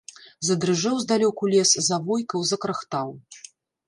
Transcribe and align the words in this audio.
Задрыжэў 0.47 0.95
здалёку 1.03 1.43
лес, 1.55 1.71
завойкаў, 1.89 2.47
закрахтаў. 2.53 3.13